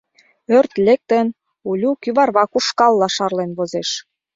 Ӧрт 0.57 0.73
лектын, 0.85 1.27
Улю 1.69 1.91
кӱварвак 2.03 2.51
ушкалла 2.57 3.07
шарлен 3.15 3.51
возеш... 3.57 3.89